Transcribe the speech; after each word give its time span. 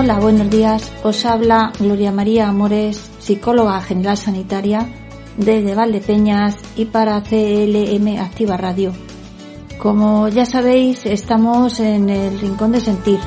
Hola, 0.00 0.20
buenos 0.20 0.48
días. 0.48 0.92
Os 1.02 1.24
habla 1.24 1.72
Gloria 1.76 2.12
María 2.12 2.48
Amores, 2.48 3.10
psicóloga 3.18 3.80
general 3.80 4.16
sanitaria 4.16 4.86
desde 5.36 5.74
Valdepeñas 5.74 6.54
y 6.76 6.84
para 6.84 7.20
CLM 7.20 8.16
Activa 8.20 8.56
Radio. 8.56 8.92
Como 9.76 10.28
ya 10.28 10.46
sabéis, 10.46 11.04
estamos 11.04 11.80
en 11.80 12.10
el 12.10 12.38
Rincón 12.38 12.70
de 12.70 12.80
Sentir. 12.80 13.18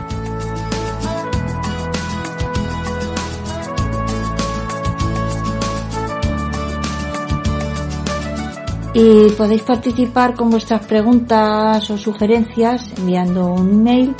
Y 8.94 9.30
podéis 9.32 9.64
participar 9.64 10.36
con 10.36 10.50
vuestras 10.50 10.86
preguntas 10.86 11.92
o 11.92 11.98
sugerencias 11.98 12.94
enviando 12.98 13.48
un 13.48 13.84
mail 13.84 14.16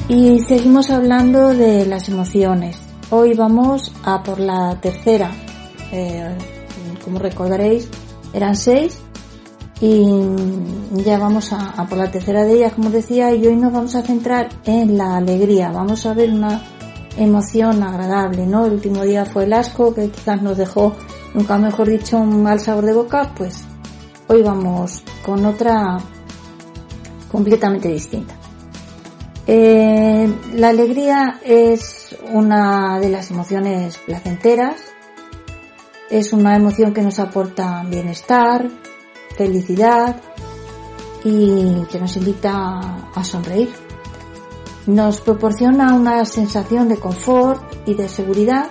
Y 0.08 0.38
seguimos 0.40 0.90
hablando 0.90 1.54
de 1.54 1.86
las 1.86 2.08
emociones. 2.08 2.83
Hoy 3.10 3.34
vamos 3.34 3.92
a 4.02 4.22
por 4.22 4.40
la 4.40 4.80
tercera. 4.80 5.30
Eh, 5.92 6.36
como 7.04 7.18
recordaréis, 7.18 7.88
eran 8.32 8.56
seis 8.56 8.98
y 9.80 10.06
ya 10.92 11.18
vamos 11.18 11.52
a, 11.52 11.86
por 11.86 11.98
la 11.98 12.10
tercera 12.10 12.44
de 12.44 12.54
ellas, 12.54 12.72
como 12.72 12.90
decía, 12.90 13.34
y 13.34 13.46
hoy 13.46 13.56
nos 13.56 13.72
vamos 13.72 13.94
a 13.94 14.02
centrar 14.02 14.48
en 14.64 14.96
la 14.96 15.16
alegría. 15.16 15.70
Vamos 15.70 16.06
a 16.06 16.14
ver 16.14 16.32
una 16.32 16.62
emoción 17.16 17.82
agradable, 17.82 18.46
¿no? 18.46 18.66
El 18.66 18.72
último 18.72 19.02
día 19.02 19.26
fue 19.26 19.44
el 19.44 19.52
asco, 19.52 19.94
que 19.94 20.10
quizás 20.10 20.40
nos 20.40 20.56
dejó, 20.56 20.94
nunca 21.34 21.58
mejor 21.58 21.88
dicho, 21.88 22.18
un 22.18 22.42
mal 22.42 22.60
sabor 22.60 22.86
de 22.86 22.94
boca, 22.94 23.32
pues 23.36 23.64
hoy 24.28 24.42
vamos 24.42 25.02
con 25.24 25.44
otra 25.44 25.98
completamente 27.30 27.88
distinta. 27.88 28.34
Eh, 29.46 30.32
la 30.54 30.70
alegría 30.70 31.40
es 31.44 32.16
una 32.32 32.98
de 32.98 33.10
las 33.10 33.30
emociones 33.30 33.98
placenteras, 33.98 34.76
es 36.08 36.32
una 36.32 36.56
emoción 36.56 36.94
que 36.94 37.02
nos 37.02 37.18
aporta 37.18 37.82
bienestar, 37.86 38.68
felicidad 39.36 40.16
y 41.24 41.82
que 41.90 41.98
nos 41.98 42.16
invita 42.16 43.10
a 43.14 43.24
sonreír. 43.24 43.70
Nos 44.86 45.20
proporciona 45.20 45.94
una 45.94 46.24
sensación 46.24 46.88
de 46.88 46.96
confort 46.96 47.62
y 47.86 47.94
de 47.94 48.08
seguridad 48.08 48.68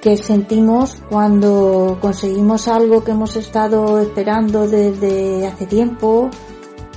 que 0.00 0.16
sentimos 0.16 0.96
cuando 1.08 1.98
conseguimos 2.00 2.68
algo 2.68 3.04
que 3.04 3.10
hemos 3.10 3.36
estado 3.36 3.98
esperando 3.98 4.68
desde 4.68 5.46
hace 5.46 5.66
tiempo 5.66 6.30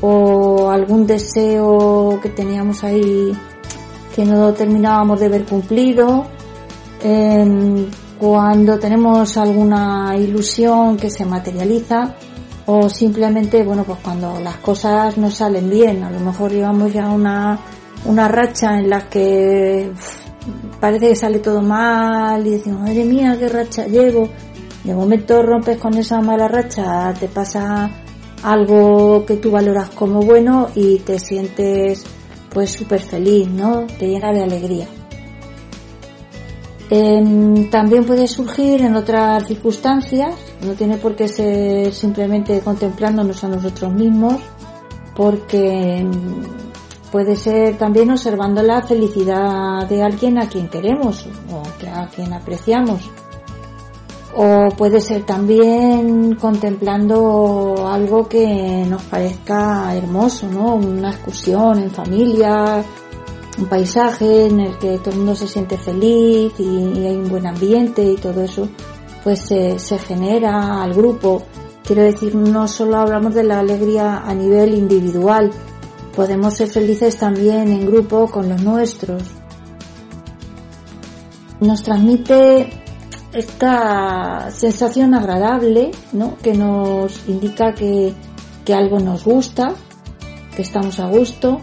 o 0.01 0.69
algún 0.69 1.05
deseo 1.05 2.19
que 2.21 2.29
teníamos 2.29 2.83
ahí 2.83 3.31
que 4.15 4.25
no 4.25 4.53
terminábamos 4.53 5.19
de 5.19 5.29
ver 5.29 5.45
cumplido, 5.45 6.25
em, 7.01 7.87
cuando 8.19 8.77
tenemos 8.77 9.37
alguna 9.37 10.15
ilusión 10.17 10.97
que 10.97 11.09
se 11.09 11.25
materializa 11.25 12.13
o 12.65 12.89
simplemente, 12.89 13.63
bueno, 13.63 13.83
pues 13.83 13.99
cuando 14.03 14.39
las 14.39 14.57
cosas 14.57 15.17
no 15.17 15.31
salen 15.31 15.69
bien, 15.69 16.03
a 16.03 16.11
lo 16.11 16.19
mejor 16.19 16.51
llevamos 16.51 16.93
ya 16.93 17.09
una, 17.09 17.57
una 18.05 18.27
racha 18.27 18.77
en 18.77 18.89
la 18.89 19.09
que 19.09 19.91
parece 20.79 21.09
que 21.09 21.15
sale 21.15 21.39
todo 21.39 21.61
mal 21.61 22.45
y 22.45 22.51
decimos, 22.51 22.81
madre 22.81 23.05
mía, 23.05 23.35
qué 23.39 23.49
racha 23.49 23.87
llevo. 23.87 24.27
De 24.83 24.93
momento 24.95 25.41
rompes 25.43 25.77
con 25.77 25.95
esa 25.95 26.21
mala 26.21 26.47
racha, 26.47 27.13
te 27.19 27.27
pasa 27.27 27.89
algo 28.43 29.25
que 29.25 29.37
tú 29.37 29.51
valoras 29.51 29.89
como 29.89 30.21
bueno 30.21 30.69
y 30.75 30.99
te 30.99 31.19
sientes 31.19 32.03
pues 32.53 32.71
súper 32.71 33.01
feliz, 33.01 33.47
¿no? 33.47 33.85
Te 33.97 34.07
llena 34.07 34.31
de 34.31 34.43
alegría. 34.43 34.87
Em, 36.89 37.69
también 37.69 38.03
puede 38.03 38.27
surgir 38.27 38.81
en 38.81 38.95
otras 38.95 39.47
circunstancias, 39.47 40.35
no 40.65 40.73
tiene 40.73 40.97
por 40.97 41.15
qué 41.15 41.29
ser 41.29 41.93
simplemente 41.93 42.59
contemplándonos 42.59 43.41
a 43.45 43.47
nosotros 43.47 43.93
mismos, 43.93 44.41
porque 45.15 45.99
em, 45.99 46.11
puede 47.09 47.37
ser 47.37 47.77
también 47.77 48.11
observando 48.11 48.61
la 48.61 48.81
felicidad 48.81 49.87
de 49.87 50.03
alguien 50.03 50.37
a 50.37 50.49
quien 50.49 50.67
queremos 50.67 51.25
o 51.49 51.63
a 51.95 52.07
quien 52.07 52.33
apreciamos 52.33 53.09
o 54.35 54.69
puede 54.77 55.01
ser 55.01 55.23
también 55.23 56.35
contemplando 56.35 57.87
algo 57.87 58.27
que 58.27 58.85
nos 58.89 59.03
parezca 59.03 59.95
hermoso, 59.95 60.47
¿no? 60.47 60.75
Una 60.75 61.11
excursión 61.11 61.79
en 61.79 61.91
familia, 61.91 62.83
un 63.57 63.65
paisaje 63.65 64.45
en 64.45 64.59
el 64.61 64.77
que 64.77 64.97
todo 64.99 65.11
el 65.11 65.17
mundo 65.17 65.35
se 65.35 65.47
siente 65.47 65.77
feliz 65.77 66.53
y, 66.57 67.05
hay 67.05 67.15
un 67.17 67.29
buen 67.29 67.45
ambiente 67.45 68.03
y 68.03 68.15
todo 68.15 68.41
eso, 68.41 68.69
pues 69.23 69.39
se, 69.39 69.77
genera 69.99 70.81
al 70.81 70.93
grupo. 70.93 71.43
Quiero 71.83 72.03
decir, 72.03 72.33
no 72.35 72.67
solo 72.67 72.97
hablamos 72.97 73.33
de 73.35 73.43
la 73.43 73.59
alegría 73.59 74.19
a 74.19 74.33
nivel 74.33 74.75
individual, 74.75 75.51
podemos 76.15 76.53
ser 76.53 76.69
felices 76.69 77.17
también 77.17 77.67
en 77.67 77.85
grupo 77.85 78.27
con 78.27 78.47
los 78.47 78.61
nuestros. 78.61 79.23
Nos 81.59 81.83
transmite 81.83 82.80
esta 83.33 84.49
sensación 84.51 85.13
agradable, 85.13 85.91
¿no? 86.13 86.37
Que 86.37 86.53
nos 86.53 87.27
indica 87.27 87.73
que, 87.73 88.13
que 88.65 88.73
algo 88.73 88.99
nos 88.99 89.23
gusta, 89.23 89.73
que 90.55 90.61
estamos 90.61 90.99
a 90.99 91.07
gusto 91.07 91.61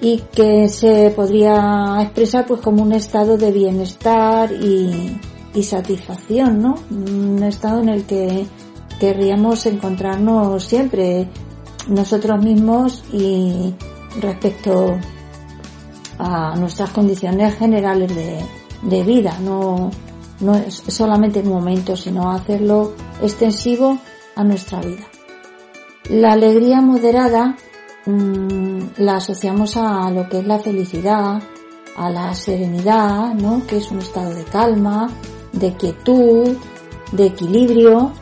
y 0.00 0.18
que 0.32 0.68
se 0.68 1.12
podría 1.14 1.98
expresar 2.00 2.46
pues 2.46 2.60
como 2.60 2.82
un 2.82 2.92
estado 2.92 3.36
de 3.36 3.50
bienestar 3.52 4.52
y, 4.52 5.20
y 5.54 5.62
satisfacción, 5.62 6.62
¿no? 6.62 6.74
Un 6.90 7.42
estado 7.42 7.80
en 7.80 7.88
el 7.88 8.04
que 8.04 8.46
querríamos 9.00 9.66
encontrarnos 9.66 10.64
siempre 10.64 11.28
nosotros 11.88 12.42
mismos 12.42 13.04
y 13.12 13.74
respecto 14.20 14.98
a 16.18 16.56
nuestras 16.56 16.90
condiciones 16.90 17.54
generales 17.56 18.14
de, 18.14 18.40
de 18.82 19.02
vida, 19.04 19.38
no, 19.40 19.90
no 20.40 20.54
es 20.54 20.82
solamente 20.88 21.40
un 21.40 21.48
momento, 21.48 21.96
sino 21.96 22.30
hacerlo 22.30 22.94
extensivo 23.22 23.98
a 24.36 24.44
nuestra 24.44 24.80
vida. 24.80 25.06
La 26.10 26.32
alegría 26.32 26.80
moderada 26.80 27.56
mmm, 28.06 28.78
la 28.98 29.16
asociamos 29.16 29.76
a 29.76 30.10
lo 30.10 30.28
que 30.28 30.38
es 30.38 30.46
la 30.46 30.58
felicidad, 30.58 31.42
a 31.96 32.10
la 32.10 32.32
serenidad, 32.34 33.34
¿no? 33.34 33.66
que 33.66 33.78
es 33.78 33.90
un 33.90 33.98
estado 33.98 34.32
de 34.32 34.44
calma, 34.44 35.10
de 35.52 35.74
quietud, 35.74 36.56
de 37.12 37.26
equilibrio, 37.26 38.12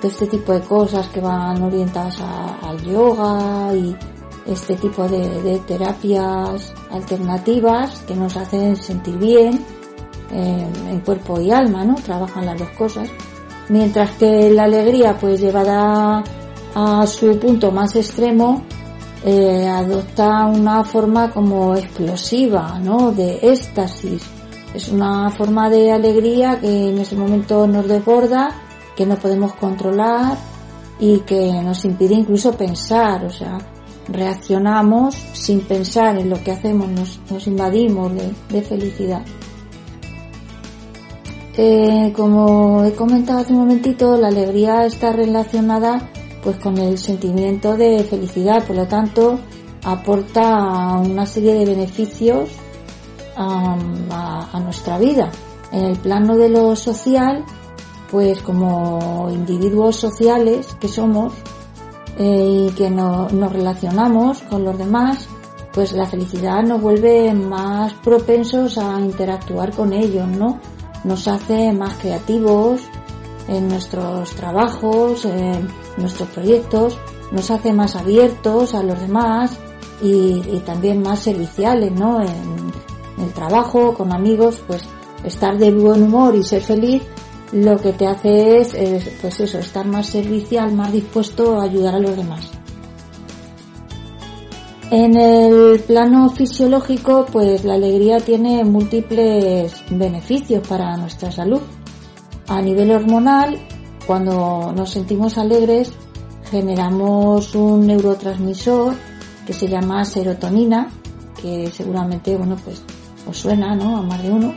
de 0.00 0.08
este 0.08 0.26
tipo 0.26 0.52
de 0.52 0.62
cosas 0.62 1.06
que 1.08 1.20
van 1.20 1.62
orientadas 1.62 2.20
a, 2.20 2.68
al 2.68 2.82
yoga 2.82 3.74
y 3.74 3.94
este 4.46 4.76
tipo 4.76 5.06
de, 5.06 5.60
terapias 5.66 6.72
alternativas 6.90 8.00
que 8.06 8.16
nos 8.16 8.36
hacen 8.36 8.76
sentir 8.76 9.18
bien 9.18 9.64
en 10.32 11.00
cuerpo 11.00 11.40
y 11.40 11.50
alma, 11.50 11.84
¿no? 11.84 11.94
Trabajan 11.96 12.46
las 12.46 12.58
dos 12.58 12.70
cosas. 12.70 13.08
Mientras 13.68 14.10
que 14.12 14.50
la 14.50 14.64
alegría, 14.64 15.16
pues 15.18 15.40
llevada 15.40 16.24
a 16.74 17.06
su 17.06 17.38
punto 17.38 17.70
más 17.70 17.94
extremo, 17.96 18.62
eh, 19.24 19.68
adopta 19.68 20.46
una 20.46 20.82
forma 20.82 21.30
como 21.30 21.74
explosiva, 21.74 22.78
¿no? 22.82 23.12
De 23.12 23.38
éxtasis. 23.42 24.22
Es 24.74 24.88
una 24.88 25.30
forma 25.30 25.68
de 25.68 25.92
alegría 25.92 26.58
que 26.60 26.90
en 26.90 26.98
ese 26.98 27.16
momento 27.16 27.66
nos 27.66 27.86
desborda, 27.86 28.50
que 28.96 29.04
no 29.04 29.16
podemos 29.16 29.52
controlar 29.54 30.38
y 30.98 31.18
que 31.20 31.52
nos 31.62 31.84
impide 31.84 32.14
incluso 32.14 32.52
pensar, 32.52 33.24
o 33.24 33.30
sea, 33.30 33.58
reaccionamos 34.08 35.14
sin 35.32 35.60
pensar 35.60 36.18
en 36.18 36.30
lo 36.30 36.42
que 36.42 36.52
hacemos, 36.52 36.88
nos, 37.30 37.46
invadimos 37.46 38.12
de, 38.48 38.62
felicidad. 38.62 39.22
Eh, 41.56 42.12
como 42.16 42.84
he 42.84 42.92
comentado 42.92 43.40
hace 43.40 43.52
un 43.52 43.60
momentito, 43.60 44.16
la 44.16 44.28
alegría 44.28 44.86
está 44.86 45.12
relacionada 45.12 46.08
pues 46.42 46.56
con 46.56 46.78
el 46.78 46.96
sentimiento 46.96 47.76
de 47.76 48.02
felicidad, 48.04 48.64
por 48.64 48.76
lo 48.76 48.86
tanto 48.86 49.38
aporta 49.84 50.98
una 50.98 51.26
serie 51.26 51.54
de 51.54 51.64
beneficios 51.64 52.50
a, 53.36 53.76
nuestra 54.62 54.98
vida. 54.98 55.30
En 55.72 55.84
el 55.84 55.98
plano 55.98 56.36
de 56.36 56.48
lo 56.48 56.76
social, 56.76 57.44
pues 58.10 58.42
como 58.42 59.28
individuos 59.32 59.96
sociales 59.96 60.76
que 60.80 60.88
somos 60.88 61.32
eh, 62.18 62.68
y 62.68 62.74
que 62.74 62.90
nos 62.90 63.52
relacionamos 63.52 64.42
con 64.42 64.64
los 64.64 64.76
demás, 64.76 65.28
pues 65.72 65.92
la 65.92 66.06
felicidad 66.06 66.62
nos 66.62 66.80
vuelve 66.80 67.32
más 67.32 67.94
propensos 67.94 68.76
a 68.78 69.00
interactuar 69.00 69.74
con 69.74 69.92
ellos, 69.92 70.28
¿no? 70.28 70.58
Nos 71.04 71.28
hace 71.28 71.72
más 71.72 71.94
creativos 71.94 72.82
en 73.48 73.68
nuestros 73.68 74.30
trabajos, 74.34 75.24
en 75.24 75.68
nuestros 75.96 76.28
proyectos, 76.28 76.98
nos 77.32 77.50
hace 77.50 77.72
más 77.72 77.96
abiertos 77.96 78.74
a 78.74 78.82
los 78.82 79.00
demás 79.00 79.58
y, 80.02 80.40
también 80.64 81.02
más 81.02 81.20
serviciales, 81.20 81.92
¿no? 81.92 82.20
En, 82.20 82.70
el 83.20 83.32
trabajo, 83.34 83.92
con 83.92 84.12
amigos, 84.12 84.62
pues 84.66 84.82
estar 85.24 85.58
de 85.58 85.70
buen 85.72 86.04
humor 86.04 86.34
y 86.34 86.42
ser 86.42 86.62
feliz 86.62 87.02
lo 87.52 87.76
que 87.76 87.92
te 87.92 88.06
hace 88.06 88.60
es, 88.60 88.74
pues 89.20 89.40
eso, 89.40 89.58
estar 89.58 89.86
más 89.86 90.06
servicial, 90.06 90.72
más 90.72 90.92
dispuesto 90.92 91.60
a 91.60 91.64
ayudar 91.64 91.96
a 91.96 91.98
los 91.98 92.16
demás. 92.16 92.59
En 94.90 95.16
el 95.16 95.78
plano 95.82 96.30
fisiológico, 96.30 97.24
pues 97.30 97.64
la 97.64 97.74
alegría 97.74 98.18
tiene 98.18 98.64
múltiples 98.64 99.84
beneficios 99.88 100.66
para 100.66 100.96
nuestra 100.96 101.30
salud. 101.30 101.60
A 102.48 102.60
nivel 102.60 102.90
hormonal, 102.90 103.56
cuando 104.04 104.72
nos 104.74 104.90
sentimos 104.90 105.38
alegres, 105.38 105.92
generamos 106.50 107.54
un 107.54 107.86
neurotransmisor 107.86 108.94
que 109.46 109.52
se 109.52 109.68
llama 109.68 110.04
serotonina, 110.04 110.88
que 111.40 111.70
seguramente, 111.70 112.36
bueno, 112.36 112.56
pues 112.64 112.82
os 113.28 113.38
suena, 113.38 113.76
¿no? 113.76 113.98
A 113.98 114.02
más 114.02 114.20
de 114.20 114.30
uno. 114.30 114.52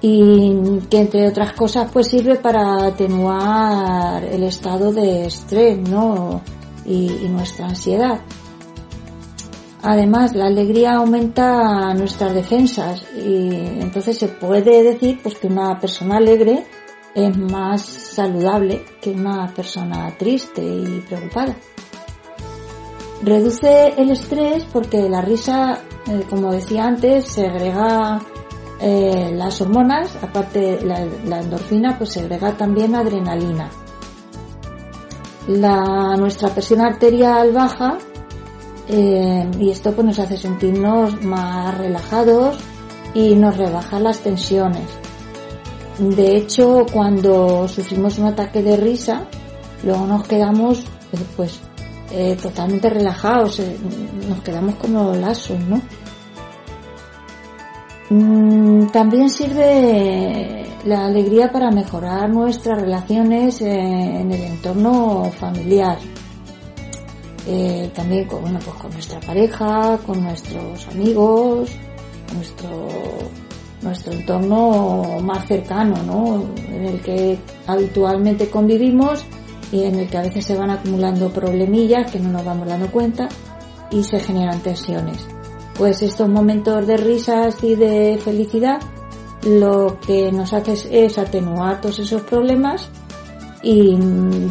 Y 0.00 0.80
que 0.90 1.02
entre 1.02 1.28
otras 1.28 1.52
cosas, 1.52 1.88
pues 1.92 2.08
sirve 2.08 2.34
para 2.34 2.86
atenuar 2.86 4.24
el 4.24 4.42
estado 4.42 4.92
de 4.92 5.26
estrés, 5.26 5.78
¿no? 5.88 6.40
Y, 6.84 7.12
y 7.22 7.28
nuestra 7.28 7.68
ansiedad. 7.68 8.18
Además, 9.82 10.34
la 10.34 10.46
alegría 10.46 10.96
aumenta 10.96 11.94
nuestras 11.94 12.34
defensas 12.34 13.02
y 13.16 13.48
entonces 13.80 14.18
se 14.18 14.28
puede 14.28 14.82
decir 14.82 15.20
pues 15.22 15.36
que 15.36 15.46
una 15.46 15.78
persona 15.80 16.18
alegre 16.18 16.66
es 17.14 17.36
más 17.36 17.82
saludable 17.82 18.84
que 19.00 19.10
una 19.12 19.48
persona 19.54 20.12
triste 20.18 20.62
y 20.62 21.02
preocupada. 21.08 21.56
Reduce 23.22 23.94
el 23.96 24.10
estrés 24.10 24.64
porque 24.70 25.08
la 25.08 25.22
risa, 25.22 25.80
eh, 26.06 26.24
como 26.28 26.52
decía 26.52 26.86
antes, 26.86 27.26
segrega 27.26 28.20
eh, 28.80 29.32
las 29.34 29.60
hormonas, 29.62 30.14
aparte 30.22 30.80
la, 30.84 31.06
la, 31.24 31.40
endorfina, 31.40 31.96
pues 31.96 32.10
segrega 32.10 32.52
también 32.52 32.94
adrenalina. 32.94 33.70
Nuestra 35.48 36.50
presión 36.50 36.80
arterial 36.80 37.52
baja 37.52 37.98
eh, 38.92 39.48
y 39.60 39.70
esto 39.70 39.92
pues 39.92 40.04
nos 40.04 40.18
hace 40.18 40.36
sentirnos 40.36 41.22
más 41.22 41.78
relajados 41.78 42.58
y 43.14 43.36
nos 43.36 43.56
rebaja 43.56 44.00
las 44.00 44.18
tensiones. 44.18 44.88
De 45.98 46.36
hecho, 46.36 46.86
cuando 46.92 47.68
sufrimos 47.68 48.18
un 48.18 48.26
ataque 48.26 48.62
de 48.62 48.76
risa, 48.76 49.26
luego 49.84 50.06
nos 50.06 50.26
quedamos 50.26 50.80
eh, 50.80 51.18
pues 51.36 51.60
eh, 52.10 52.36
totalmente 52.42 52.90
relajados, 52.90 53.62
nos 54.28 54.40
quedamos 54.42 54.74
como 54.74 55.14
lasos, 55.14 55.60
¿no? 55.60 55.80
Mm, 58.10 58.88
también 58.88 59.30
sirve 59.30 60.66
la 60.84 61.06
alegría 61.06 61.52
para 61.52 61.70
mejorar 61.70 62.28
nuestras 62.28 62.80
relaciones 62.80 63.60
en 63.60 64.32
el 64.32 64.42
entorno 64.42 65.30
familiar. 65.38 65.98
También 67.94 68.26
con, 68.26 68.42
bueno, 68.42 68.58
pues 68.64 68.76
con 68.76 68.90
nuestra 68.92 69.20
pareja, 69.20 69.98
con 70.06 70.22
nuestros 70.22 70.86
amigos, 70.88 71.70
nuestro 72.34 72.88
nuestro 73.82 74.12
entorno 74.12 75.20
más 75.22 75.46
cercano, 75.46 76.02
¿no? 76.02 76.44
En 76.68 76.86
el 76.86 77.00
que 77.00 77.38
habitualmente 77.66 78.48
convivimos 78.48 79.24
y 79.72 79.84
en 79.84 79.96
el 79.96 80.08
que 80.08 80.18
a 80.18 80.22
veces 80.22 80.44
se 80.44 80.56
van 80.56 80.70
acumulando 80.70 81.30
problemillas 81.30 82.10
que 82.10 82.18
no 82.18 82.30
nos 82.30 82.44
vamos 82.44 82.68
dando 82.68 82.90
cuenta 82.90 83.28
y 83.90 84.02
se 84.04 84.20
generan 84.20 84.60
tensiones. 84.60 85.26
Pues 85.76 86.02
estos 86.02 86.28
momentos 86.28 86.86
de 86.86 86.96
risas 86.96 87.62
y 87.64 87.74
de 87.74 88.18
felicidad 88.22 88.80
lo 89.44 89.98
que 90.00 90.30
nos 90.30 90.52
hace 90.52 90.74
es 90.90 91.16
atenuar 91.16 91.80
todos 91.80 92.00
esos 92.00 92.22
problemas 92.22 92.90
y 93.62 93.96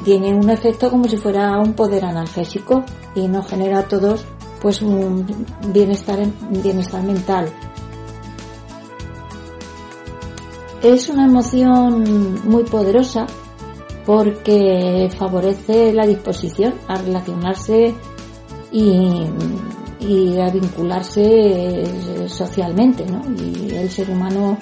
tiene 0.04 0.34
un 0.34 0.50
efecto 0.50 0.90
como 0.90 1.06
si 1.08 1.18
fuera 1.18 1.58
un 1.60 1.74
poder 1.74 2.06
analgésico 2.06 2.84
y 3.16 3.28
nos 3.28 3.48
genera 3.48 3.80
a 3.80 3.88
todos 3.88 4.26
pues 4.62 4.82
un 4.82 5.26
bienestar, 5.72 6.20
bienestar 6.52 7.02
mental 7.02 7.50
Es 10.82 11.10
una 11.10 11.26
emoción 11.26 12.40
muy 12.46 12.64
poderosa 12.64 13.28
porque 14.06 15.10
favorece 15.18 15.92
la 15.94 16.08
disposición 16.08 16.74
a 16.88 16.96
relacionarse 16.96 17.94
y, 18.72 20.38
a 20.40 20.50
vincularse 20.50 21.84
socialmente, 22.28 23.06
¿no? 23.06 23.22
Y 23.38 23.76
el 23.76 23.90
ser 23.90 24.10
humano, 24.10 24.58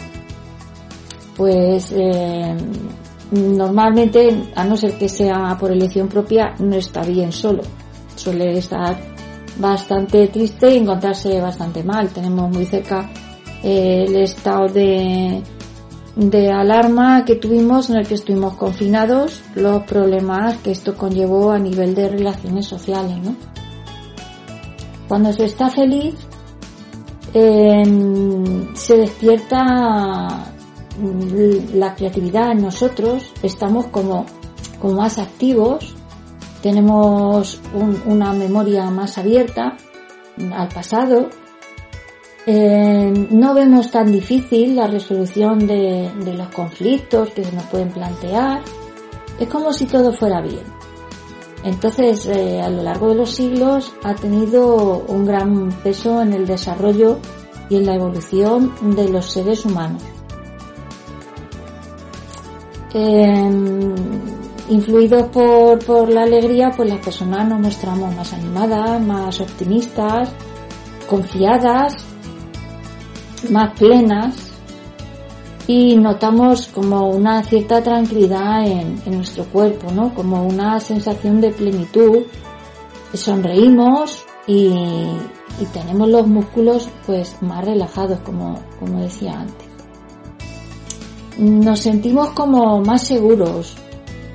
pues, 1.35 1.91
eh, 1.95 2.57
normalmente, 3.31 4.51
a 4.55 4.63
no 4.63 4.77
ser 4.77 4.97
que 4.97 5.09
sea 5.09 5.57
por 5.59 5.71
elección 5.71 6.07
propia, 6.07 6.55
no 6.59 6.75
está 6.75 7.01
bien 7.01 7.31
solo. 7.31 7.63
Suele 8.15 8.57
estar 8.57 8.97
bastante 9.57 10.27
triste 10.27 10.73
y 10.73 10.77
encontrarse 10.77 11.39
bastante 11.39 11.83
mal. 11.83 12.09
Tenemos 12.09 12.49
muy 12.49 12.65
cerca 12.65 13.09
eh, 13.63 14.05
el 14.07 14.15
estado 14.15 14.67
de 14.67 15.43
de 16.17 16.51
alarma 16.51 17.23
que 17.25 17.35
tuvimos 17.35 17.91
en 17.91 17.97
el 17.97 18.07
que 18.07 18.15
estuvimos 18.15 18.55
confinados, 18.55 19.43
los 19.53 19.83
problemas 19.83 20.57
que 20.57 20.71
esto 20.71 20.97
conllevó 20.97 21.51
a 21.51 21.59
nivel 21.59 21.93
de 21.93 22.09
relaciones 22.09 22.65
sociales, 22.65 23.17
¿no? 23.23 23.35
Cuando 25.07 25.31
se 25.31 25.45
está 25.45 25.69
feliz, 25.69 26.15
em, 27.33 28.75
se 28.75 28.97
despierta 28.97 30.53
la 31.73 31.95
creatividad 31.95 32.51
en 32.51 32.61
nosotros, 32.61 33.31
estamos 33.43 33.87
como, 33.87 34.25
como 34.79 34.95
más 34.95 35.17
activos, 35.17 35.95
tenemos 36.61 37.61
una 38.05 38.33
memoria 38.33 38.89
más 38.89 39.17
abierta 39.17 39.77
al 40.53 40.67
pasado, 40.69 41.29
eh, 42.49 43.27
no 43.29 43.53
vemos 43.53 43.91
tan 43.91 44.09
difícil 44.09 44.77
la 44.77 44.87
resolución 44.87 45.67
de, 45.67 46.09
los 46.33 46.47
conflictos 46.47 47.31
que 47.31 47.43
se 47.43 47.51
nos 47.51 47.65
pueden 47.65 47.89
plantear. 47.89 48.61
Es 49.37 49.49
como 49.49 49.73
si 49.73 49.85
todo 49.85 50.13
fuera 50.13 50.39
bien. 50.39 50.63
Entonces, 51.65 52.25
eh, 52.27 52.61
a 52.61 52.69
lo 52.69 52.83
largo 52.83 53.09
de 53.09 53.15
los 53.15 53.31
siglos 53.31 53.93
ha 54.01 54.15
tenido 54.15 55.03
un 55.09 55.25
gran 55.25 55.73
peso 55.83 56.21
en 56.21 56.31
el 56.31 56.47
desarrollo 56.47 57.19
y 57.69 57.75
en 57.75 57.85
la 57.85 57.95
evolución 57.95 58.73
de 58.95 59.09
los 59.09 59.25
seres 59.25 59.65
humanos. 59.65 60.01
Influidos 64.69 65.27
por, 65.29 65.83
por 65.85 66.09
la 66.09 66.23
alegría, 66.23 66.71
pues 66.75 66.89
las 66.89 66.99
personas 66.99 67.47
nos 67.47 67.59
mostramos 67.59 68.15
más 68.15 68.33
animadas, 68.33 69.01
más 69.01 69.39
optimistas, 69.41 70.31
confiadas, 71.07 71.95
más 73.49 73.77
plenas 73.77 74.35
y 75.67 75.97
notamos 75.97 76.67
como 76.67 77.09
una 77.09 77.43
cierta 77.43 77.83
tranquilidad 77.83 78.65
en, 78.65 79.01
en, 79.05 79.15
nuestro 79.15 79.43
cuerpo, 79.45 79.91
¿no? 79.91 80.13
Como 80.13 80.45
una 80.45 80.79
sensación 80.79 81.41
de 81.41 81.51
plenitud. 81.51 82.23
Sonreímos 83.13 84.25
y, 84.47 84.67
y 85.59 85.65
tenemos 85.73 86.09
los 86.09 86.27
músculos 86.27 86.89
pues 87.05 87.41
más 87.41 87.65
relajados, 87.65 88.19
como, 88.19 88.59
como 88.79 89.01
decía 89.01 89.39
antes. 89.39 89.66
Nos 91.37 91.79
sentimos 91.79 92.29
como 92.31 92.81
más 92.81 93.05
seguros, 93.07 93.75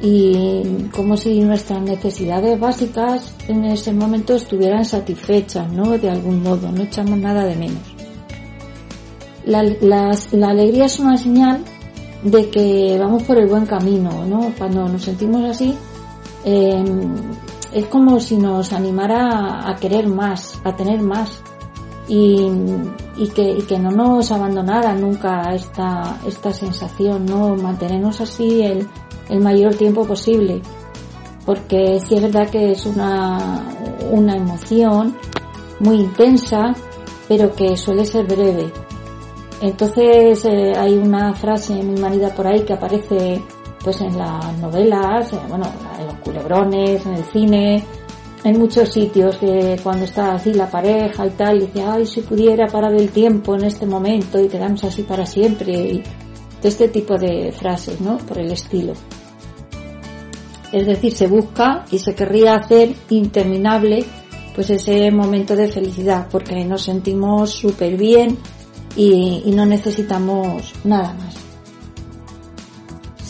y 0.02 0.88
como 0.92 1.16
si 1.16 1.40
nuestras 1.40 1.80
necesidades 1.80 2.58
básicas 2.58 3.36
en 3.46 3.64
ese 3.64 3.92
momento 3.92 4.34
estuvieran 4.34 4.84
satisfechas, 4.84 5.72
¿no? 5.72 5.96
De 5.96 6.10
algún 6.10 6.42
modo, 6.42 6.72
no 6.72 6.82
echamos 6.82 7.18
nada 7.18 7.44
de 7.44 7.54
menos. 7.54 7.82
La, 9.44 9.60
alegría 10.48 10.86
es 10.86 10.98
una 10.98 11.16
señal 11.16 11.62
de 12.24 12.50
que 12.50 12.96
vamos 12.98 13.22
por 13.22 13.38
el 13.38 13.46
buen 13.46 13.64
camino, 13.64 14.24
¿no? 14.26 14.52
Cuando 14.58 14.88
nos 14.88 15.02
sentimos 15.02 15.48
así, 15.48 15.76
eh, 16.44 16.84
es 17.72 17.86
como 17.86 18.18
si 18.18 18.36
nos 18.36 18.72
animara 18.72 19.68
a 19.68 19.76
querer 19.76 20.08
más, 20.08 20.60
a 20.64 20.74
tener 20.74 21.00
más 21.00 21.40
y, 22.08 22.48
y, 23.16 23.28
que, 23.28 23.42
y 23.42 23.62
que 23.62 23.78
no 23.78 23.90
nos 23.90 24.30
abandonara 24.32 24.94
nunca 24.94 25.54
esta, 25.54 26.18
esta 26.26 26.52
sensación, 26.52 27.26
¿no? 27.26 27.54
Mantenernos 27.56 28.20
así 28.20 28.62
el, 28.62 28.88
el 29.28 29.40
mayor 29.40 29.74
tiempo 29.74 30.04
posible, 30.04 30.60
porque 31.46 32.00
sí 32.00 32.16
es 32.16 32.22
verdad 32.22 32.48
que 32.50 32.72
es 32.72 32.86
una, 32.86 33.64
una 34.10 34.36
emoción 34.36 35.16
muy 35.80 35.96
intensa, 35.96 36.74
pero 37.28 37.52
que 37.54 37.76
suele 37.76 38.04
ser 38.04 38.26
breve. 38.26 38.72
Entonces 39.60 40.44
eh, 40.44 40.72
hay 40.76 40.94
una 40.94 41.32
frase 41.34 41.74
muy 41.82 42.00
manida 42.00 42.34
por 42.34 42.48
ahí 42.48 42.62
que 42.62 42.72
aparece 42.72 43.40
pues 43.82 44.00
en 44.00 44.16
las 44.18 44.58
novelas, 44.58 45.32
eh, 45.32 45.38
bueno, 45.48 45.66
en 45.98 46.06
los 46.06 46.16
culebrones, 46.16 47.06
en 47.06 47.14
el 47.14 47.24
cine, 47.24 47.84
en 48.44 48.58
muchos 48.58 48.92
sitios 48.92 49.36
que 49.36 49.78
cuando 49.82 50.04
está 50.04 50.34
así 50.34 50.52
la 50.52 50.68
pareja 50.68 51.26
y 51.26 51.30
tal, 51.30 51.60
dice, 51.60 51.82
ay, 51.82 52.06
si 52.06 52.22
pudiera 52.22 52.66
parar 52.66 52.94
el 52.94 53.10
tiempo 53.10 53.54
en 53.54 53.64
este 53.64 53.86
momento 53.86 54.40
y 54.40 54.48
quedamos 54.48 54.82
así 54.84 55.02
para 55.02 55.24
siempre, 55.24 55.72
y 55.72 56.02
este 56.62 56.88
tipo 56.88 57.16
de 57.18 57.52
frases, 57.52 58.00
¿no? 58.00 58.18
Por 58.18 58.38
el 58.38 58.50
estilo. 58.52 58.94
Es 60.72 60.86
decir, 60.86 61.12
se 61.12 61.26
busca 61.26 61.84
y 61.90 61.98
se 61.98 62.14
querría 62.14 62.54
hacer 62.54 62.94
interminable 63.10 64.04
pues 64.54 64.70
ese 64.70 65.10
momento 65.10 65.56
de 65.56 65.68
felicidad 65.68 66.28
porque 66.30 66.64
nos 66.64 66.82
sentimos 66.82 67.50
súper 67.50 67.96
bien 67.96 68.38
y, 68.96 69.42
y, 69.46 69.50
no 69.52 69.64
necesitamos 69.64 70.72
nada 70.84 71.14
más. 71.14 71.41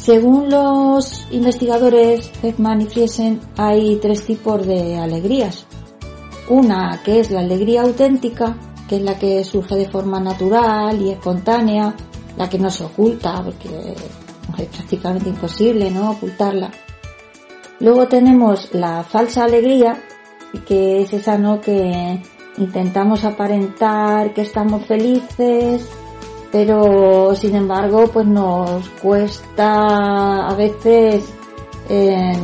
Según 0.04 0.50
los 0.50 1.28
investigadores 1.30 2.32
Beckman 2.42 2.80
y 2.80 2.86
Friesen 2.86 3.40
hay 3.56 3.96
tres 4.02 4.26
tipos 4.26 4.66
de 4.66 4.98
alegrías. 4.98 5.64
Una 6.48 7.00
que 7.04 7.20
es 7.20 7.30
la 7.30 7.38
alegría 7.38 7.82
auténtica, 7.82 8.58
que 8.88 8.96
es 8.96 9.02
la 9.02 9.16
que 9.16 9.44
surge 9.44 9.76
de 9.76 9.88
forma 9.88 10.18
natural 10.18 11.00
y 11.00 11.10
espontánea, 11.10 11.94
la 12.36 12.50
que 12.50 12.58
no 12.58 12.68
se 12.68 12.82
oculta 12.82 13.44
porque 13.44 13.68
es 14.58 14.66
prácticamente 14.66 15.28
imposible 15.28 15.88
no 15.88 16.10
ocultarla 16.10 16.72
Luego 17.78 18.08
tenemos 18.08 18.74
la 18.74 19.04
falsa 19.04 19.44
alegría, 19.44 20.02
que 20.66 21.02
es 21.02 21.12
esa, 21.12 21.38
¿no? 21.38 21.60
Que 21.60 22.20
intentamos 22.56 23.24
aparentar 23.24 24.34
que 24.34 24.42
estamos 24.42 24.84
felices, 24.84 25.88
pero 26.52 27.34
sin 27.34 27.56
embargo, 27.56 28.08
pues 28.12 28.26
nos 28.26 28.86
cuesta 29.00 30.46
a 30.46 30.54
veces 30.54 31.24
eh, 31.88 32.36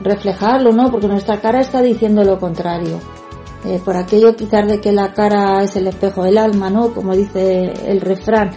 reflejarlo, 0.00 0.72
¿no? 0.72 0.90
Porque 0.90 1.06
nuestra 1.06 1.38
cara 1.40 1.60
está 1.60 1.82
diciendo 1.82 2.24
lo 2.24 2.40
contrario. 2.40 2.98
Eh, 3.66 3.80
por 3.84 3.96
aquello 3.96 4.34
quizás 4.36 4.66
de 4.66 4.80
que 4.80 4.90
la 4.90 5.12
cara 5.12 5.62
es 5.62 5.76
el 5.76 5.86
espejo 5.86 6.24
del 6.24 6.38
alma, 6.38 6.70
¿no? 6.70 6.94
Como 6.94 7.14
dice 7.14 7.74
el 7.86 8.00
refrán. 8.00 8.52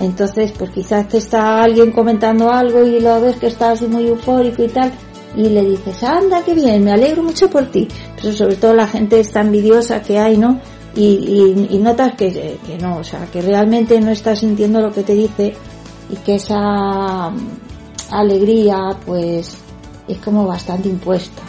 Entonces, 0.00 0.52
pues 0.52 0.70
quizás 0.70 1.08
te 1.08 1.18
está 1.18 1.62
alguien 1.62 1.92
comentando 1.92 2.50
algo 2.50 2.82
y 2.82 3.00
lo 3.00 3.20
ves 3.20 3.36
que 3.36 3.48
está 3.48 3.72
así 3.72 3.86
muy 3.86 4.06
eufórico 4.06 4.62
y 4.62 4.68
tal, 4.68 4.90
y 5.36 5.48
le 5.48 5.62
dices, 5.62 6.02
anda, 6.02 6.42
qué 6.42 6.54
bien, 6.54 6.84
me 6.84 6.92
alegro 6.92 7.22
mucho 7.22 7.50
por 7.50 7.66
ti. 7.66 7.86
Pero 8.20 8.32
sobre 8.32 8.56
todo 8.56 8.72
la 8.72 8.86
gente 8.86 9.20
está 9.20 9.42
envidiosa 9.42 10.00
que 10.00 10.18
hay, 10.18 10.38
¿no? 10.38 10.58
Y, 10.94 11.68
y, 11.70 11.78
notas 11.78 12.14
que, 12.16 12.58
que, 12.66 12.78
no, 12.78 12.98
o 12.98 13.04
sea, 13.04 13.26
que 13.26 13.40
realmente 13.40 13.98
no 14.00 14.10
estás 14.10 14.40
sintiendo 14.40 14.80
lo 14.80 14.92
que 14.92 15.02
te 15.02 15.14
dice 15.14 15.54
y 16.10 16.16
que 16.16 16.34
esa 16.34 17.32
alegría, 18.10 18.90
pues, 19.06 19.56
es 20.06 20.18
como 20.18 20.46
bastante 20.46 20.90
impuesta. 20.90 21.42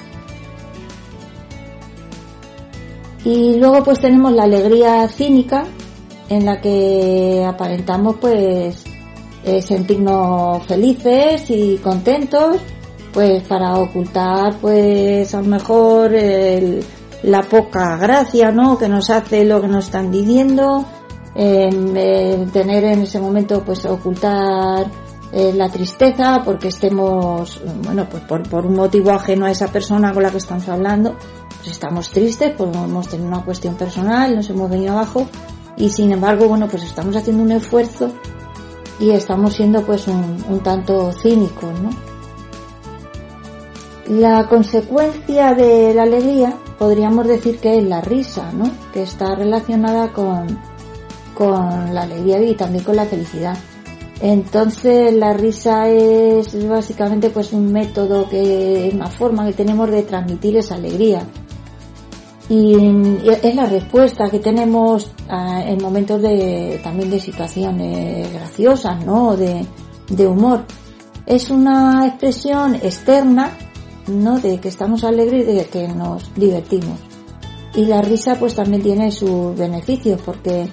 Y 3.25 3.55
luego 3.57 3.83
pues 3.83 3.99
tenemos 3.99 4.33
la 4.33 4.43
alegría 4.43 5.07
cínica, 5.07 5.65
en 6.29 6.45
la 6.45 6.59
que 6.59 7.43
aparentamos 7.45 8.17
pues 8.19 8.83
eh, 9.43 9.61
sentirnos 9.61 10.65
felices 10.65 11.49
y 11.49 11.77
contentos 11.77 12.57
pues 13.13 13.43
para 13.43 13.75
ocultar 13.75 14.55
pues 14.59 15.33
a 15.35 15.41
lo 15.41 15.47
mejor 15.47 16.13
el, 16.15 16.83
la 17.23 17.41
poca 17.41 17.97
gracia 17.97 18.51
no 18.51 18.77
que 18.77 18.89
nos 18.89 19.09
hace 19.09 19.45
lo 19.45 19.61
que 19.61 19.67
nos 19.67 19.85
están 19.85 20.11
diciendo 20.11 20.85
eh, 21.35 22.47
tener 22.51 22.83
en 22.83 23.01
ese 23.01 23.19
momento 23.19 23.63
pues 23.63 23.85
ocultar 23.85 24.85
eh, 25.31 25.53
la 25.55 25.69
tristeza 25.69 26.41
porque 26.43 26.67
estemos 26.67 27.61
bueno 27.83 28.07
pues 28.09 28.23
por, 28.23 28.47
por 28.47 28.65
un 28.65 28.75
motivo 28.75 29.11
ajeno 29.11 29.45
a 29.45 29.51
esa 29.51 29.67
persona 29.69 30.13
con 30.13 30.23
la 30.23 30.29
que 30.29 30.37
estamos 30.37 30.67
hablando 30.67 31.15
pues 31.57 31.71
estamos 31.71 32.09
tristes 32.09 32.53
pues 32.57 32.69
hemos 32.75 33.07
tenido 33.07 33.29
una 33.29 33.43
cuestión 33.43 33.75
personal 33.75 34.35
nos 34.35 34.49
hemos 34.49 34.69
venido 34.69 34.91
abajo 34.91 35.27
y 35.77 35.89
sin 35.89 36.11
embargo 36.11 36.47
bueno 36.47 36.67
pues 36.67 36.83
estamos 36.83 37.15
haciendo 37.15 37.41
un 37.41 37.51
esfuerzo 37.51 38.11
y 38.99 39.11
estamos 39.11 39.53
siendo 39.53 39.81
pues 39.83 40.07
un, 40.07 40.43
un 40.49 40.59
tanto 40.59 41.11
cínicos 41.13 41.73
no 41.79 41.89
la 44.07 44.45
consecuencia 44.47 45.53
de 45.53 45.93
la 45.93 46.03
alegría 46.03 46.57
podríamos 46.77 47.27
decir 47.27 47.59
que 47.59 47.77
es 47.77 47.83
la 47.83 48.01
risa, 48.01 48.51
¿no? 48.51 48.69
Que 48.93 49.03
está 49.03 49.35
relacionada 49.35 50.11
con, 50.11 50.59
con 51.33 51.93
la 51.93 52.03
alegría 52.03 52.41
y 52.41 52.55
también 52.55 52.83
con 52.83 52.95
la 52.95 53.05
felicidad. 53.05 53.57
Entonces 54.21 55.13
la 55.13 55.33
risa 55.33 55.89
es 55.89 56.67
básicamente 56.67 57.29
pues 57.29 57.51
un 57.51 57.71
método 57.71 58.29
que 58.29 58.87
es 58.87 58.93
una 58.93 59.07
forma 59.07 59.45
que 59.45 59.53
tenemos 59.53 59.89
de 59.91 60.03
transmitir 60.03 60.57
esa 60.57 60.75
alegría. 60.75 61.27
Y 62.49 62.75
es 63.41 63.55
la 63.55 63.65
respuesta 63.65 64.29
que 64.29 64.39
tenemos 64.39 65.11
ah, 65.29 65.63
en 65.65 65.81
momentos 65.81 66.21
de 66.21 66.79
también 66.83 67.09
de 67.09 67.19
situaciones 67.19 68.31
graciosas, 68.31 69.05
¿no? 69.05 69.35
De, 69.35 69.65
de 70.09 70.27
humor. 70.27 70.65
Es 71.25 71.49
una 71.49 72.05
expresión 72.05 72.75
externa 72.75 73.51
¿no? 74.07 74.39
De 74.39 74.59
que 74.59 74.69
estamos 74.69 75.03
alegres 75.03 75.47
y 75.47 75.53
de 75.53 75.65
que 75.65 75.87
nos 75.87 76.33
divertimos. 76.35 76.99
Y 77.75 77.85
la 77.85 78.01
risa 78.01 78.35
pues 78.35 78.55
también 78.55 78.83
tiene 78.83 79.11
sus 79.11 79.57
beneficios 79.57 80.21
porque 80.23 80.69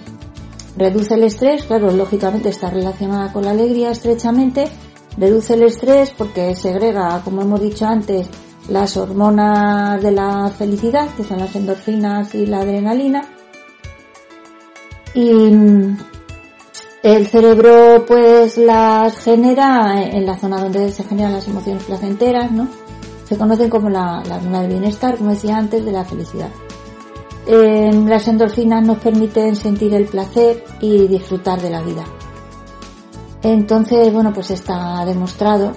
reduce 0.76 1.14
el 1.14 1.24
estrés, 1.24 1.64
claro, 1.64 1.90
lógicamente 1.90 2.50
está 2.50 2.70
relacionada 2.70 3.32
con 3.32 3.44
la 3.44 3.52
alegría 3.52 3.90
estrechamente, 3.90 4.68
reduce 5.16 5.54
el 5.54 5.62
estrés 5.62 6.10
porque 6.16 6.54
segrega, 6.54 7.22
como 7.24 7.42
hemos 7.42 7.60
dicho 7.60 7.86
antes, 7.86 8.28
las 8.68 8.96
hormonas 8.96 10.02
de 10.02 10.12
la 10.12 10.50
felicidad, 10.56 11.08
que 11.16 11.24
son 11.24 11.38
las 11.38 11.54
endorfinas 11.56 12.34
y 12.34 12.46
la 12.46 12.60
adrenalina. 12.60 13.22
Y 15.14 15.32
mm, 15.32 15.98
el 17.02 17.26
cerebro 17.26 18.04
pues 18.06 18.58
las 18.58 19.18
genera 19.18 20.02
en 20.02 20.26
la 20.26 20.38
zona 20.38 20.60
donde 20.60 20.92
se 20.92 21.02
generan 21.04 21.32
las 21.32 21.48
emociones 21.48 21.82
placenteras, 21.84 22.52
¿no? 22.52 22.68
Se 23.30 23.38
conocen 23.38 23.70
como 23.70 23.88
la, 23.88 24.24
la 24.26 24.60
del 24.62 24.72
bienestar, 24.72 25.16
como 25.16 25.30
decía 25.30 25.56
antes, 25.56 25.84
de 25.84 25.92
la 25.92 26.04
felicidad. 26.04 26.48
Eh, 27.46 27.90
las 28.08 28.26
endorfinas 28.26 28.84
nos 28.84 28.98
permiten 28.98 29.54
sentir 29.54 29.94
el 29.94 30.06
placer 30.06 30.64
y 30.80 31.06
disfrutar 31.06 31.62
de 31.62 31.70
la 31.70 31.80
vida. 31.80 32.04
Entonces, 33.44 34.12
bueno, 34.12 34.32
pues 34.32 34.50
está 34.50 35.04
demostrado 35.04 35.74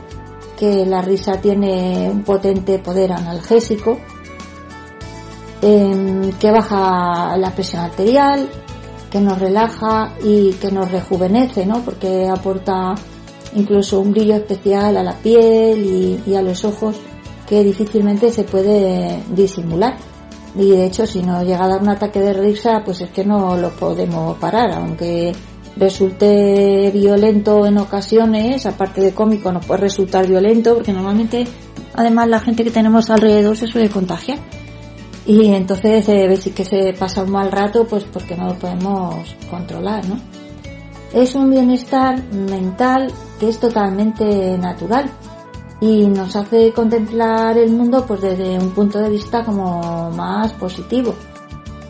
que 0.57 0.83
la 0.87 1.03
risa 1.03 1.33
tiene 1.39 2.09
un 2.11 2.23
potente 2.23 2.79
poder 2.79 3.11
analgésico, 3.13 3.99
eh, 5.61 6.31
que 6.39 6.49
baja 6.49 7.37
la 7.37 7.51
presión 7.51 7.83
arterial, 7.83 8.49
que 9.11 9.21
nos 9.21 9.37
relaja 9.37 10.13
y 10.23 10.53
que 10.53 10.71
nos 10.71 10.91
rejuvenece, 10.91 11.67
¿no? 11.67 11.81
Porque 11.85 12.27
aporta 12.27 12.95
incluso 13.55 13.99
un 13.99 14.11
brillo 14.11 14.33
especial 14.33 14.97
a 14.97 15.03
la 15.03 15.13
piel 15.13 16.19
y, 16.25 16.35
a 16.35 16.41
los 16.41 16.65
ojos 16.65 16.95
que 17.47 17.63
difícilmente 17.63 18.29
se 18.31 18.43
puede 18.43 19.23
disimular. 19.29 19.95
Y 20.55 20.69
de 20.71 20.85
hecho, 20.85 21.05
si 21.05 21.21
nos 21.21 21.43
llega 21.43 21.65
a 21.65 21.67
dar 21.67 21.81
un 21.81 21.89
ataque 21.89 22.19
de 22.19 22.33
risa, 22.33 22.81
pues 22.85 23.01
es 23.01 23.09
que 23.09 23.25
no 23.25 23.57
lo 23.57 23.71
podemos 23.71 24.37
parar, 24.37 24.71
aunque 24.71 25.33
resulte 25.75 26.91
violento 26.91 27.65
en 27.65 27.79
ocasiones, 27.79 28.65
aparte 28.65 29.01
de 29.01 29.13
cómico, 29.13 29.51
nos 29.51 29.65
puede 29.65 29.81
resultar 29.81 30.27
violento, 30.27 30.75
porque 30.75 30.93
normalmente, 30.93 31.45
además, 31.95 32.27
la 32.27 32.39
gente 32.39 32.63
que 32.63 32.71
tenemos 32.71 33.09
alrededor 33.09 33.57
se 33.57 33.67
suele 33.67 33.89
contagiar. 33.89 34.37
Y 35.25 35.47
entonces, 35.53 36.07
eh, 36.09 36.35
si 36.37 36.51
que 36.51 36.65
se 36.65 36.93
pasa 36.93 37.23
un 37.23 37.31
mal 37.31 37.51
rato, 37.51 37.87
pues 37.87 38.03
porque 38.03 38.35
no 38.35 38.47
lo 38.47 38.59
podemos 38.59 39.35
controlar, 39.49 40.07
¿no? 40.07 40.19
Es 41.13 41.33
un 41.33 41.49
bienestar 41.49 42.21
mental 42.31 43.11
que 43.39 43.49
es 43.49 43.59
totalmente 43.59 44.57
natural 44.57 45.09
y 45.83 46.07
nos 46.07 46.33
hace 46.37 46.71
contemplar 46.71 47.57
el 47.57 47.71
mundo 47.71 48.05
pues 48.07 48.21
desde 48.21 48.57
un 48.57 48.71
punto 48.71 48.99
de 48.99 49.09
vista 49.09 49.43
como 49.43 50.09
más 50.11 50.53
positivo. 50.53 51.13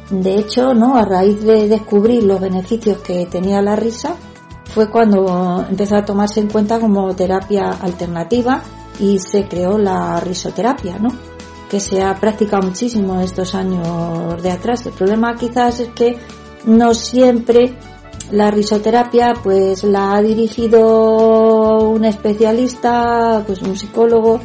De 0.09 0.35
hecho, 0.35 0.73
¿no? 0.73 0.97
A 0.97 1.05
raíz 1.05 1.43
de 1.43 1.67
descubrir 1.67 2.23
los 2.23 2.41
beneficios 2.41 2.97
que 2.99 3.27
tenía 3.27 3.61
la 3.61 3.75
risa, 3.75 4.15
fue 4.65 4.89
cuando 4.89 5.63
empezó 5.69 5.97
a 5.97 6.05
tomarse 6.05 6.39
en 6.39 6.49
cuenta 6.49 6.79
como 6.79 7.15
terapia 7.15 7.69
alternativa 7.69 8.63
y 8.99 9.19
se 9.19 9.47
creó 9.47 9.77
la 9.77 10.19
risoterapia, 10.19 10.97
¿no? 10.97 11.09
Que 11.69 11.79
se 11.79 12.01
ha 12.01 12.15
practicado 12.15 12.63
muchísimo 12.63 13.21
estos 13.21 13.53
años 13.53 14.41
de 14.41 14.49
atrás. 14.49 14.87
El 14.87 14.93
problema 14.93 15.35
quizás 15.35 15.79
es 15.79 15.89
que 15.89 16.17
no 16.65 16.95
siempre 16.95 17.77
la 18.31 18.51
risoterapia 18.51 19.33
pues 19.43 19.83
la 19.83 20.15
ha 20.15 20.21
dirigido 20.21 21.89
un 21.89 22.05
especialista, 22.05 23.43
pues 23.45 23.61
un 23.61 23.77
psicólogo 23.77 24.39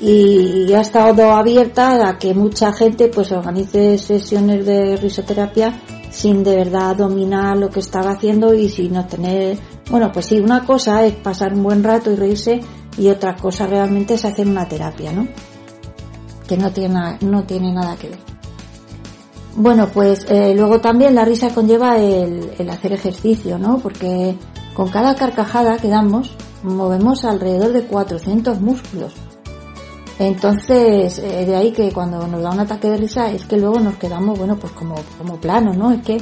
y 0.00 0.72
ha 0.72 0.80
estado 0.80 1.30
abierta 1.30 2.08
a 2.08 2.18
que 2.18 2.34
mucha 2.34 2.72
gente 2.72 3.08
pues 3.08 3.30
organice 3.30 3.98
sesiones 3.98 4.66
de 4.66 4.96
risoterapia 4.96 5.80
sin 6.10 6.42
de 6.42 6.56
verdad 6.56 6.96
dominar 6.96 7.56
lo 7.56 7.70
que 7.70 7.80
estaba 7.80 8.10
haciendo 8.10 8.52
y 8.52 8.68
sin 8.68 8.92
no 8.92 9.06
tener, 9.06 9.58
bueno 9.90 10.10
pues 10.12 10.26
sí, 10.26 10.40
una 10.40 10.66
cosa 10.66 11.06
es 11.06 11.14
pasar 11.14 11.54
un 11.54 11.62
buen 11.62 11.82
rato 11.84 12.10
y 12.10 12.16
reírse 12.16 12.60
y 12.98 13.08
otra 13.08 13.36
cosa 13.36 13.66
realmente 13.66 14.14
es 14.14 14.24
hacer 14.24 14.46
una 14.46 14.68
terapia, 14.68 15.12
¿no? 15.12 15.26
Que 16.46 16.56
no 16.56 16.70
tiene, 16.72 17.18
no 17.22 17.44
tiene 17.44 17.72
nada 17.72 17.96
que 17.96 18.10
ver. 18.10 18.31
Bueno, 19.54 19.88
pues 19.92 20.24
eh, 20.30 20.54
luego 20.56 20.80
también 20.80 21.14
la 21.14 21.24
risa 21.24 21.50
conlleva 21.50 21.98
el, 21.98 22.68
hacer 22.70 22.92
ejercicio, 22.92 23.58
¿no? 23.58 23.78
Porque 23.78 24.34
con 24.74 24.88
cada 24.88 25.14
carcajada 25.14 25.76
que 25.76 25.88
damos 25.88 26.34
movemos 26.62 27.24
alrededor 27.24 27.72
de 27.72 27.84
400 27.84 28.60
músculos. 28.60 29.12
Entonces, 30.18 31.18
eh, 31.18 31.44
de 31.44 31.56
ahí 31.56 31.72
que 31.72 31.92
cuando 31.92 32.26
nos 32.26 32.42
da 32.42 32.50
un 32.50 32.60
ataque 32.60 32.88
de 32.88 32.96
risa 32.96 33.30
es 33.30 33.44
que 33.44 33.56
luego 33.56 33.78
nos 33.80 33.96
quedamos, 33.96 34.38
bueno, 34.38 34.56
pues 34.56 34.72
como, 34.72 34.94
como 35.18 35.38
plano, 35.38 35.74
¿no? 35.74 35.92
Es 35.92 36.02
que 36.02 36.20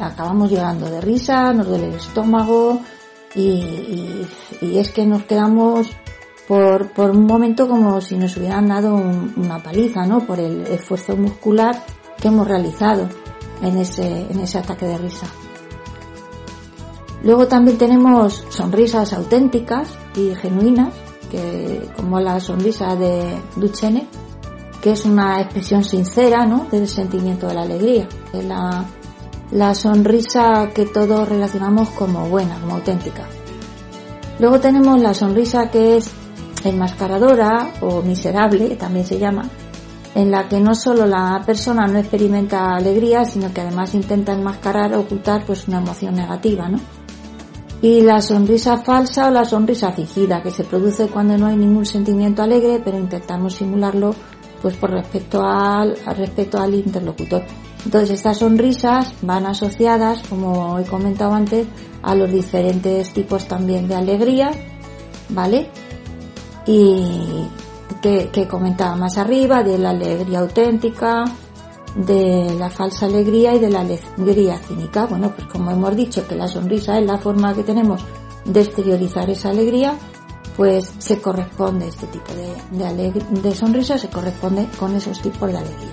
acabamos 0.00 0.50
llorando 0.50 0.90
de 0.90 1.00
risa, 1.00 1.52
nos 1.52 1.68
duele 1.68 1.88
el 1.88 1.94
estómago 1.94 2.80
y, 3.34 3.42
y, 3.42 4.28
y 4.62 4.78
es 4.78 4.90
que 4.90 5.06
nos 5.06 5.24
quedamos 5.24 5.88
por, 6.48 6.90
por, 6.92 7.10
un 7.10 7.26
momento 7.26 7.68
como 7.68 8.00
si 8.00 8.16
nos 8.16 8.36
hubieran 8.36 8.68
dado 8.68 8.94
una 8.94 9.62
paliza, 9.62 10.06
¿no? 10.06 10.20
Por 10.20 10.40
el 10.40 10.66
esfuerzo 10.66 11.16
muscular 11.16 11.76
hemos 12.28 12.46
realizado 12.46 13.08
en 13.62 13.78
ese, 13.78 14.26
en 14.30 14.40
ese 14.40 14.58
ataque 14.58 14.86
de 14.86 14.98
risa. 14.98 15.26
Luego 17.22 17.46
también 17.46 17.78
tenemos 17.78 18.44
sonrisas 18.50 19.12
auténticas 19.12 19.88
y 20.14 20.34
genuinas, 20.34 20.94
que, 21.30 21.88
como 21.96 22.20
la 22.20 22.38
sonrisa 22.38 22.94
de 22.94 23.40
Duchenne, 23.56 24.06
que 24.80 24.92
es 24.92 25.04
una 25.04 25.40
expresión 25.40 25.82
sincera 25.82 26.46
¿no? 26.46 26.66
del 26.70 26.86
sentimiento 26.86 27.48
de 27.48 27.54
la 27.54 27.62
alegría, 27.62 28.08
la, 28.32 28.84
la 29.50 29.74
sonrisa 29.74 30.70
que 30.72 30.86
todos 30.86 31.28
relacionamos 31.28 31.88
como 31.90 32.28
buena, 32.28 32.60
como 32.60 32.76
auténtica. 32.76 33.24
Luego 34.38 34.60
tenemos 34.60 35.00
la 35.00 35.14
sonrisa 35.14 35.70
que 35.70 35.96
es 35.96 36.10
enmascaradora 36.62 37.72
o 37.80 38.02
miserable, 38.02 38.76
también 38.76 39.06
se 39.06 39.18
llama, 39.18 39.48
en 40.16 40.30
la 40.30 40.48
que 40.48 40.58
no 40.60 40.74
solo 40.74 41.04
la 41.04 41.42
persona 41.44 41.86
no 41.86 41.98
experimenta 41.98 42.74
alegría, 42.74 43.26
sino 43.26 43.52
que 43.52 43.60
además 43.60 43.94
intenta 43.94 44.32
enmascarar 44.32 44.94
o 44.94 45.00
ocultar 45.00 45.44
pues 45.44 45.68
una 45.68 45.76
emoción 45.76 46.14
negativa, 46.14 46.70
¿no? 46.70 46.80
Y 47.82 48.00
la 48.00 48.22
sonrisa 48.22 48.78
falsa 48.78 49.28
o 49.28 49.30
la 49.30 49.44
sonrisa 49.44 49.92
fingida, 49.92 50.42
que 50.42 50.50
se 50.50 50.64
produce 50.64 51.08
cuando 51.08 51.36
no 51.36 51.48
hay 51.48 51.56
ningún 51.56 51.84
sentimiento 51.84 52.42
alegre, 52.42 52.80
pero 52.82 52.98
intentamos 52.98 53.56
simularlo 53.56 54.14
pues 54.62 54.74
por 54.78 54.90
respecto 54.90 55.42
al, 55.42 55.94
respecto 56.16 56.58
al 56.58 56.74
interlocutor. 56.74 57.44
Entonces 57.84 58.12
estas 58.12 58.38
sonrisas 58.38 59.12
van 59.20 59.44
asociadas, 59.44 60.22
como 60.30 60.78
he 60.78 60.84
comentado 60.84 61.34
antes, 61.34 61.66
a 62.02 62.14
los 62.14 62.32
diferentes 62.32 63.12
tipos 63.12 63.46
también 63.46 63.86
de 63.86 63.96
alegría, 63.96 64.50
¿vale? 65.28 65.68
Y 66.66 67.46
que, 68.00 68.48
comentaba 68.48 68.96
más 68.96 69.18
arriba, 69.18 69.62
de 69.62 69.78
la 69.78 69.90
alegría 69.90 70.40
auténtica, 70.40 71.24
de 71.94 72.54
la 72.58 72.68
falsa 72.68 73.06
alegría 73.06 73.54
y 73.54 73.58
de 73.58 73.70
la 73.70 73.80
alegría 73.80 74.58
cínica. 74.58 75.06
Bueno, 75.06 75.32
pues 75.34 75.46
como 75.48 75.70
hemos 75.70 75.96
dicho 75.96 76.26
que 76.26 76.36
la 76.36 76.48
sonrisa 76.48 76.98
es 76.98 77.06
la 77.06 77.18
forma 77.18 77.54
que 77.54 77.62
tenemos 77.62 78.04
de 78.44 78.60
exteriorizar 78.60 79.28
esa 79.30 79.50
alegría, 79.50 79.94
pues 80.56 80.92
se 80.98 81.20
corresponde 81.20 81.88
este 81.88 82.06
tipo 82.06 82.32
de, 82.34 83.12
de 83.42 83.54
sonrisa, 83.54 83.98
se 83.98 84.08
corresponde 84.08 84.66
con 84.78 84.94
esos 84.94 85.20
tipos 85.20 85.50
de 85.50 85.58
alegría. 85.58 85.92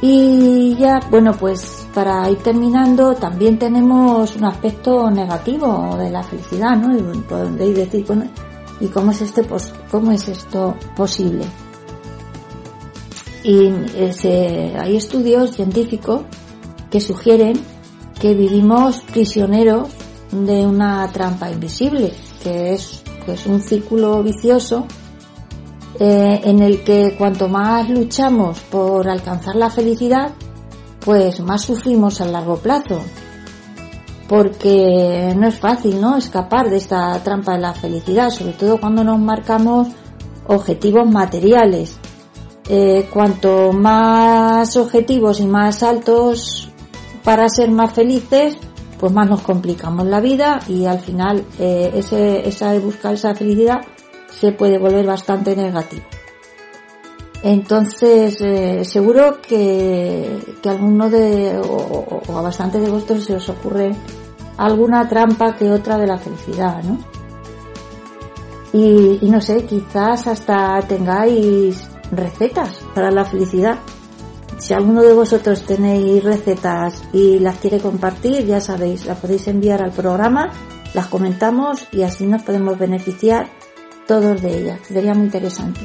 Y 0.00 0.76
ya, 0.76 1.00
bueno, 1.10 1.32
pues 1.32 1.86
para 1.94 2.28
ir 2.30 2.38
terminando, 2.38 3.14
también 3.14 3.58
tenemos 3.58 4.36
un 4.36 4.44
aspecto 4.44 5.10
negativo 5.10 5.96
de 5.98 6.10
la 6.10 6.22
felicidad, 6.22 6.76
¿no? 6.76 6.94
Podéis 7.22 7.76
decir, 7.76 8.04
bueno, 8.06 8.26
¿Y 8.80 8.88
cómo 8.88 9.10
es, 9.10 9.22
este, 9.22 9.46
cómo 9.90 10.12
es 10.12 10.28
esto 10.28 10.76
posible? 10.96 11.44
Y 13.42 13.68
hay 14.76 14.96
estudios 14.96 15.52
científicos 15.52 16.22
que 16.90 17.00
sugieren 17.00 17.60
que 18.20 18.34
vivimos 18.34 19.00
prisioneros 19.00 19.88
de 20.30 20.66
una 20.66 21.10
trampa 21.12 21.50
invisible, 21.50 22.12
que 22.42 22.74
es 22.74 23.02
un 23.46 23.60
círculo 23.60 24.22
vicioso 24.22 24.86
eh, 25.98 26.40
en 26.44 26.60
el 26.60 26.84
que 26.84 27.14
cuanto 27.16 27.48
más 27.48 27.88
luchamos 27.88 28.60
por 28.60 29.08
alcanzar 29.08 29.56
la 29.56 29.70
felicidad, 29.70 30.32
pues 31.00 31.40
más 31.40 31.62
sufrimos 31.62 32.20
a 32.20 32.26
largo 32.26 32.56
plazo 32.56 33.00
porque 34.28 35.34
no 35.36 35.46
es 35.46 35.58
fácil, 35.58 36.00
¿no? 36.00 36.16
Escapar 36.16 36.68
de 36.68 36.76
esta 36.76 37.22
trampa 37.22 37.54
de 37.54 37.60
la 37.60 37.74
felicidad, 37.74 38.30
sobre 38.30 38.52
todo 38.52 38.80
cuando 38.80 39.04
nos 39.04 39.18
marcamos 39.18 39.88
objetivos 40.46 41.08
materiales. 41.08 41.98
Eh, 42.68 43.08
cuanto 43.12 43.72
más 43.72 44.76
objetivos 44.76 45.38
y 45.38 45.46
más 45.46 45.84
altos 45.84 46.68
para 47.22 47.48
ser 47.48 47.70
más 47.70 47.92
felices, 47.92 48.58
pues 48.98 49.12
más 49.12 49.28
nos 49.28 49.42
complicamos 49.42 50.06
la 50.06 50.20
vida 50.20 50.58
y 50.68 50.86
al 50.86 50.98
final 50.98 51.44
eh, 51.60 51.92
ese, 51.94 52.48
esa 52.48 52.72
de 52.72 52.80
buscar 52.80 53.14
esa 53.14 53.34
felicidad 53.36 53.82
se 54.30 54.50
puede 54.52 54.78
volver 54.78 55.06
bastante 55.06 55.54
negativo. 55.54 56.02
Entonces, 57.42 58.40
eh, 58.40 58.84
seguro 58.84 59.40
que, 59.40 60.56
que 60.62 60.68
alguno 60.68 61.08
de, 61.10 61.58
o, 61.58 62.22
a 62.36 62.40
bastante 62.40 62.80
de 62.80 62.90
vosotros 62.90 63.24
se 63.24 63.36
os 63.36 63.48
ocurre 63.48 63.92
alguna 64.56 65.08
trampa 65.08 65.54
que 65.54 65.70
otra 65.70 65.98
de 65.98 66.06
la 66.06 66.18
felicidad, 66.18 66.82
¿no? 66.82 66.98
Y, 68.72 69.18
y 69.22 69.30
no 69.30 69.40
sé, 69.40 69.64
quizás 69.64 70.26
hasta 70.26 70.80
tengáis 70.82 71.88
recetas 72.10 72.80
para 72.94 73.10
la 73.10 73.24
felicidad. 73.24 73.78
Si 74.58 74.74
alguno 74.74 75.02
de 75.02 75.12
vosotros 75.12 75.62
tenéis 75.62 76.24
recetas 76.24 77.02
y 77.12 77.38
las 77.38 77.56
quiere 77.56 77.78
compartir, 77.78 78.46
ya 78.46 78.60
sabéis, 78.60 79.06
las 79.06 79.18
podéis 79.18 79.46
enviar 79.48 79.82
al 79.82 79.92
programa, 79.92 80.50
las 80.94 81.06
comentamos 81.06 81.86
y 81.92 82.02
así 82.02 82.26
nos 82.26 82.42
podemos 82.42 82.78
beneficiar 82.78 83.48
todos 84.06 84.40
de 84.40 84.58
ellas. 84.58 84.80
Sería 84.86 85.14
muy 85.14 85.26
interesante. 85.26 85.80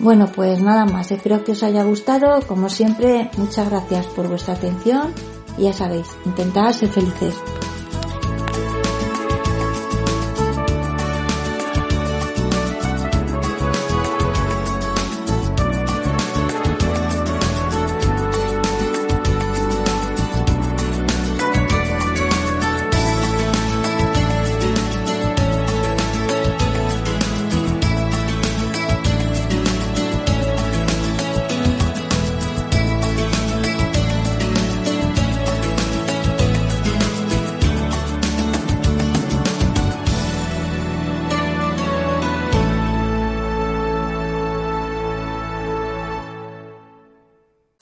Bueno, 0.00 0.26
pues 0.34 0.60
nada 0.60 0.84
más, 0.84 1.10
espero 1.12 1.44
que 1.44 1.52
os 1.52 1.62
haya 1.62 1.84
gustado. 1.84 2.40
Como 2.46 2.68
siempre, 2.68 3.30
muchas 3.36 3.70
gracias 3.70 4.06
por 4.06 4.28
vuestra 4.28 4.54
atención 4.54 5.12
y 5.56 5.64
ya 5.64 5.72
sabéis, 5.72 6.08
intentad 6.24 6.72
ser 6.72 6.88
felices. 6.88 7.34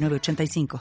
906985. 0.00 0.78